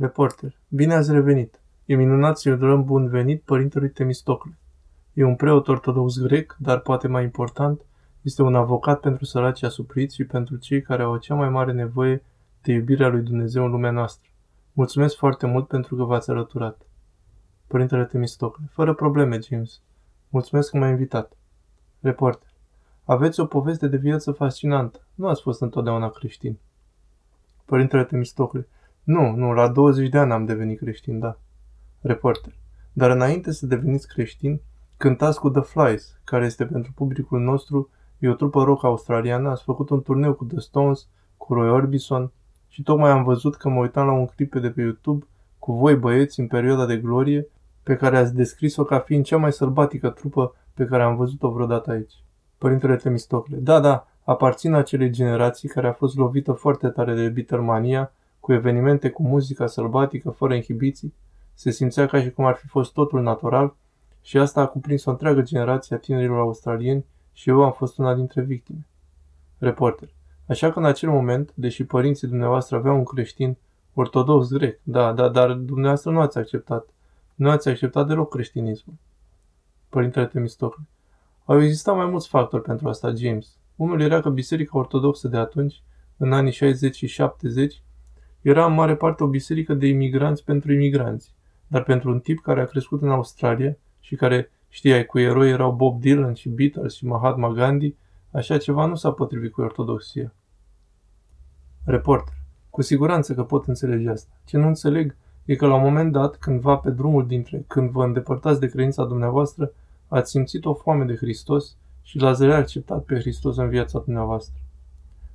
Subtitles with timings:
[0.00, 0.56] Reporter.
[0.68, 1.60] Bine ați revenit.
[1.84, 4.58] E minunat să-i urăm bun venit părintelui Temistocle.
[5.12, 7.80] E un preot ortodox grec, dar poate mai important,
[8.22, 12.22] este un avocat pentru săracii asupriți și pentru cei care au cea mai mare nevoie
[12.62, 14.30] de iubirea lui Dumnezeu în lumea noastră.
[14.72, 16.86] Mulțumesc foarte mult pentru că v-ați alăturat.
[17.66, 18.64] Părintele Temistocle.
[18.70, 19.80] Fără probleme, James.
[20.28, 21.36] Mulțumesc că m-ai invitat.
[22.00, 22.48] Reporter.
[23.04, 25.06] Aveți o poveste de viață fascinantă.
[25.14, 26.58] Nu ați fost întotdeauna creștin.
[27.64, 28.68] Părintele Temistocle.
[29.02, 31.38] Nu, nu, la 20 de ani am devenit creștin, da.
[32.00, 32.52] Reporter.
[32.92, 34.60] Dar înainte să deveniți creștin,
[34.96, 39.62] cântați cu The Flies, care este pentru publicul nostru, e o trupă rock australiană, ați
[39.62, 42.32] făcut un turneu cu The Stones, cu Roy Orbison
[42.68, 45.24] și tocmai am văzut că mă uitam la un clip de pe YouTube
[45.58, 47.46] cu voi băieți în perioada de glorie,
[47.82, 51.90] pe care ați descris-o ca fiind cea mai sălbatică trupă pe care am văzut-o vreodată
[51.90, 52.12] aici.
[52.58, 53.56] Părintele Temistocle.
[53.56, 59.10] Da, da, aparțin acelei generații care a fost lovită foarte tare de Beatlemania, cu evenimente
[59.10, 61.14] cu muzica sălbatică, fără inhibiții.
[61.54, 63.74] Se simțea ca și cum ar fi fost totul natural
[64.22, 68.14] și asta a cuprins o întreagă generație a tinerilor australieni și eu am fost una
[68.14, 68.86] dintre victime.
[69.58, 70.08] Reporter.
[70.46, 73.56] Așa că în acel moment, deși părinții dumneavoastră aveau un creștin
[73.94, 76.88] ortodox grec, da, da, dar dumneavoastră nu ați acceptat.
[77.34, 78.94] Nu ați acceptat deloc creștinismul.
[79.88, 80.84] Părintele Temistocle.
[81.44, 83.56] Au existat mai mulți factori pentru asta, James.
[83.76, 85.82] Unul era că Biserica Ortodoxă de atunci,
[86.16, 87.82] în anii 60 și 70,
[88.40, 91.34] era în mare parte o biserică de imigranți pentru imigranți,
[91.66, 95.72] dar pentru un tip care a crescut în Australia și care, știai, cu eroi erau
[95.72, 97.94] Bob Dylan și Beatles și Mahatma Gandhi,
[98.30, 100.32] așa ceva nu s-a potrivit cu ortodoxia.
[101.84, 102.34] Reporter.
[102.70, 104.30] Cu siguranță că pot înțelege asta.
[104.44, 108.04] Ce nu înțeleg e că la un moment dat, cândva pe drumul dintre când vă
[108.04, 109.72] îndepărtați de credința dumneavoastră,
[110.08, 114.54] ați simțit o foame de Hristos și l-ați reacceptat pe Hristos în viața dumneavoastră.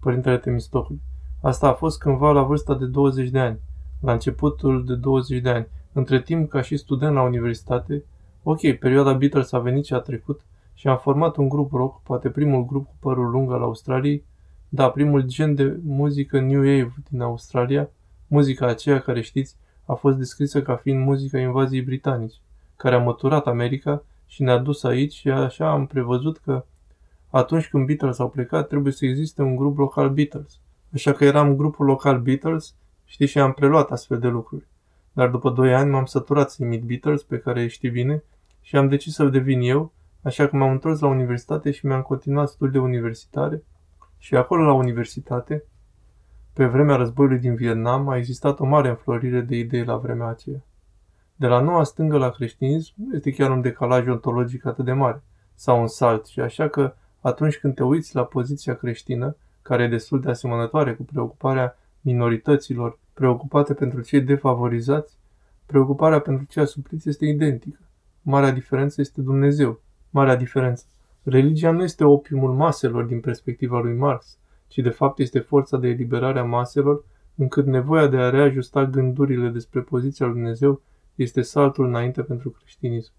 [0.00, 0.96] Părintele Temistocle.
[1.40, 3.58] Asta a fost cândva la vârsta de 20 de ani,
[4.00, 5.66] la începutul de 20 de ani.
[5.92, 8.04] Între timp, ca și student la universitate,
[8.42, 10.40] ok, perioada Beatles a venit și a trecut
[10.74, 14.24] și am format un grup rock, poate primul grup cu părul lung al Australiei,
[14.68, 17.90] da, primul gen de muzică New Wave din Australia,
[18.26, 22.40] muzica aceea care știți a fost descrisă ca fiind muzica invaziei britanici,
[22.76, 26.64] care a măturat America și ne-a dus aici și așa am prevăzut că
[27.30, 30.60] atunci când Beatles au plecat trebuie să existe un grup local Beatles.
[30.94, 34.66] Așa că eram grupul local Beatles, știi, și am preluat astfel de lucruri.
[35.12, 38.22] Dar după doi ani m-am săturat să imit Beatles, pe care știi bine,
[38.60, 42.48] și am decis să devin eu, așa că m-am întors la universitate și mi-am continuat
[42.48, 43.62] studiile universitare
[44.18, 45.64] și acolo la universitate,
[46.52, 50.62] pe vremea războiului din Vietnam, a existat o mare înflorire de idei la vremea aceea.
[51.36, 55.22] De la noua stângă la creștinism nu este chiar un decalaj ontologic atât de mare,
[55.54, 59.36] sau un salt, și așa că atunci când te uiți la poziția creștină,
[59.68, 65.18] care e destul de asemănătoare cu preocuparea minorităților preocupate pentru cei defavorizați,
[65.66, 67.80] preocuparea pentru cei asupriți este identică.
[68.22, 69.80] Marea diferență este Dumnezeu.
[70.10, 70.84] Marea diferență.
[71.22, 75.88] Religia nu este opiumul maselor din perspectiva lui Marx, ci de fapt este forța de
[75.88, 80.80] eliberare a maselor, încât nevoia de a reajusta gândurile despre poziția lui Dumnezeu
[81.14, 83.12] este saltul înainte pentru creștinism.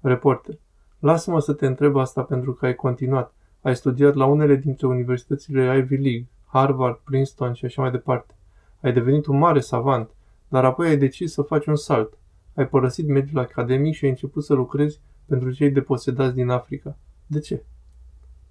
[0.00, 0.58] Reporter.
[0.98, 3.34] Lasă-mă să te întreb asta pentru că ai continuat.
[3.68, 8.34] Ai studiat la unele dintre universitățile Ivy League, Harvard, Princeton și așa mai departe.
[8.80, 10.10] Ai devenit un mare savant,
[10.48, 12.18] dar apoi ai decis să faci un salt.
[12.54, 16.96] Ai părăsit mediul academic și ai început să lucrezi pentru cei deposedați din Africa.
[17.26, 17.62] De ce?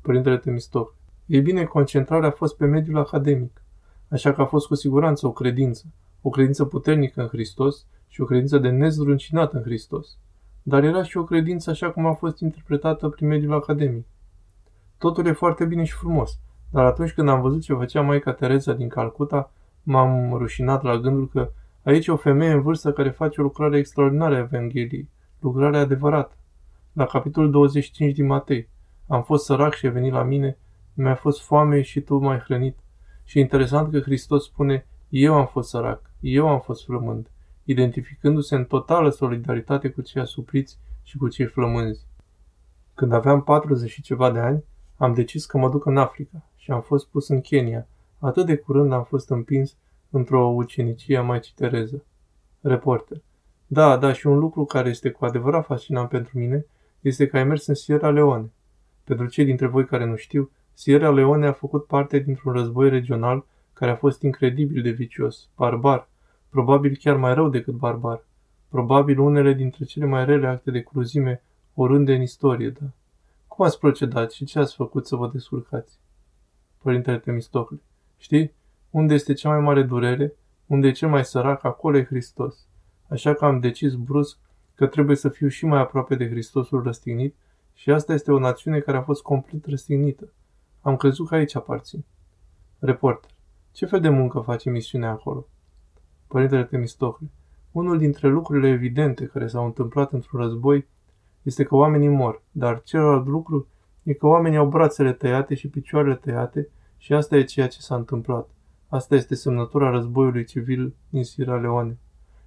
[0.00, 0.94] Părintele Temistoc.
[1.26, 3.62] Ei bine, concentrarea a fost pe mediul academic,
[4.08, 5.84] așa că a fost cu siguranță o credință,
[6.22, 10.18] o credință puternică în Hristos și o credință de nezdruncinată în Hristos.
[10.62, 14.06] Dar era și o credință așa cum a fost interpretată prin mediul academic.
[14.98, 16.38] Totul e foarte bine și frumos,
[16.70, 21.28] dar atunci când am văzut ce făcea Maica Teresa din Calcuta, m-am rușinat la gândul
[21.28, 21.50] că
[21.82, 25.08] aici e o femeie în vârstă care face o lucrare extraordinară a Evangheliei,
[25.40, 26.34] lucrare adevărată.
[26.92, 28.68] La capitolul 25 din Matei,
[29.08, 30.58] am fost sărac și ai venit la mine,
[30.94, 32.78] mi-a fost foame și tu m-ai hrănit.
[33.24, 37.30] Și interesant că Hristos spune, eu am fost sărac, eu am fost flămând,
[37.64, 42.06] identificându-se în totală solidaritate cu cei asupriți și cu cei flămânzi.
[42.94, 44.64] Când aveam 40 și ceva de ani,
[44.96, 47.86] am decis că mă duc în Africa și am fost pus în Kenya.
[48.18, 49.76] Atât de curând am fost împins
[50.10, 52.04] într-o ucenicie a Maicii Tereză.
[52.60, 53.20] Reporter.
[53.66, 56.66] Da, da, și un lucru care este cu adevărat fascinant pentru mine
[57.00, 58.52] este că ai mers în Sierra Leone.
[59.04, 63.44] Pentru cei dintre voi care nu știu, Sierra Leone a făcut parte dintr-un război regional
[63.72, 66.08] care a fost incredibil de vicios, barbar,
[66.48, 68.24] probabil chiar mai rău decât barbar,
[68.68, 71.42] probabil unele dintre cele mai rele acte de cruzime
[71.74, 72.86] oriunde în istorie, da.
[73.54, 75.98] Cum ați procedat și ce ați făcut să vă descurcați?
[76.78, 77.80] Părintele Temistocle.
[78.16, 78.52] Știi,
[78.90, 80.34] unde este cea mai mare durere,
[80.66, 82.66] Unde e cel mai sărac, acolo e Hristos.
[83.08, 84.38] Așa că am decis brusc
[84.74, 87.34] că trebuie să fiu și mai aproape de Hristosul răstignit
[87.74, 90.32] și asta este o națiune care a fost complet răstignită.
[90.80, 92.04] Am crezut că aici aparțin.
[92.78, 93.30] Reporter.
[93.72, 95.46] Ce fel de muncă face misiunea acolo?
[96.26, 97.30] Părintele Temistocle.
[97.72, 100.86] Unul dintre lucrurile evidente care s-au întâmplat într-un război
[101.44, 103.68] este că oamenii mor, dar celălalt lucru
[104.02, 107.94] e că oamenii au brațele tăiate și picioarele tăiate și asta e ceea ce s-a
[107.94, 108.48] întâmplat.
[108.88, 111.98] Asta este semnătura războiului civil din Sierra Leone.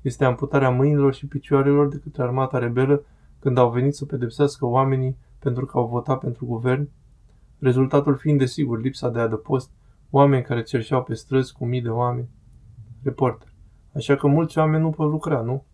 [0.00, 3.04] Este amputarea mâinilor și picioarelor de către armata rebelă
[3.38, 6.88] când au venit să pedepsească oamenii pentru că au votat pentru guvern,
[7.58, 9.70] rezultatul fiind desigur lipsa de adăpost,
[10.10, 12.28] oameni care cerșeau pe străzi cu mii de oameni.
[13.02, 13.48] Reporter.
[13.94, 15.64] Așa că mulți oameni nu pot lucra, nu?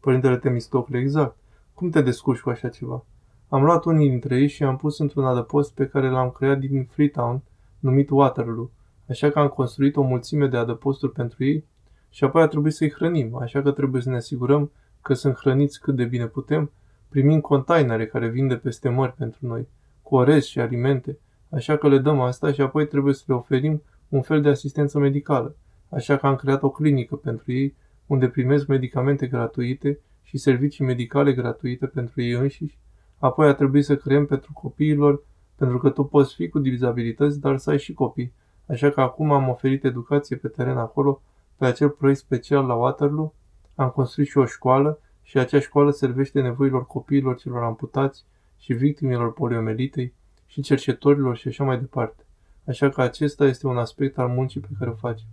[0.00, 1.36] Părintele Temistocle, exact.
[1.80, 3.04] Cum te descurci cu așa ceva?
[3.48, 6.84] Am luat unii dintre ei și am pus într-un adăpost pe care l-am creat din
[6.84, 7.42] Freetown,
[7.78, 8.70] numit Waterloo,
[9.08, 11.64] așa că am construit o mulțime de adăposturi pentru ei
[12.10, 14.70] și apoi a trebuit să-i hrănim, așa că trebuie să ne asigurăm
[15.02, 16.70] că sunt hrăniți cât de bine putem,
[17.08, 19.68] primim containere care vin de peste mări pentru noi,
[20.02, 21.18] cu orez și alimente,
[21.50, 24.98] așa că le dăm asta și apoi trebuie să le oferim un fel de asistență
[24.98, 25.54] medicală,
[25.88, 27.74] așa că am creat o clinică pentru ei,
[28.06, 29.98] unde primesc medicamente gratuite
[30.30, 32.78] și servicii medicale gratuite pentru ei înșiși,
[33.18, 35.22] apoi a trebuit să creăm pentru copiilor,
[35.56, 38.32] pentru că tu poți fi cu dizabilități, dar să ai și copii,
[38.66, 41.22] așa că acum am oferit educație pe teren acolo,
[41.56, 43.34] pe acel proiect special la Waterloo,
[43.74, 48.24] am construit și o școală și acea școală servește nevoilor copiilor celor amputați
[48.58, 50.14] și victimilor poliomelitei
[50.46, 52.24] și cercetorilor și așa mai departe.
[52.66, 55.26] Așa că acesta este un aspect al muncii pe care o facem.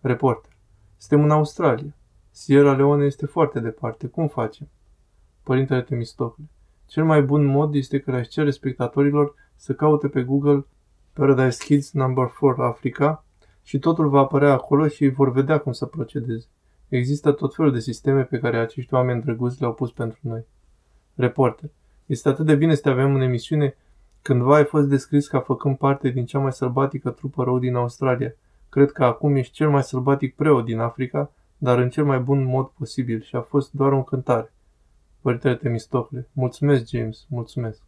[0.00, 0.52] Reporter.
[0.96, 1.94] Suntem în Australia.
[2.30, 4.06] Sierra Leone este foarte departe.
[4.06, 4.68] Cum facem?
[5.42, 6.44] Părintele Temistocle.
[6.86, 10.66] Cel mai bun mod este că le-aș cere spectatorilor să caute pe Google
[11.12, 13.24] Paradise Kids Number 4 Africa
[13.62, 16.46] și totul va apărea acolo și vor vedea cum să procedeze.
[16.88, 20.44] Există tot felul de sisteme pe care acești oameni drăguți le-au pus pentru noi.
[21.14, 21.70] Reporter.
[22.06, 23.76] Este atât de bine să te avem în emisiune.
[24.22, 28.34] Cândva ai fost descris ca făcând parte din cea mai sălbatică trupă rău din Australia.
[28.68, 31.32] Cred că acum ești cel mai sălbatic preot din Africa,
[31.62, 34.52] dar în cel mai bun mod posibil și a fost doar o cântare.
[35.20, 36.28] Părintele Temistocle.
[36.32, 37.82] Mulțumesc, James, mulțumesc.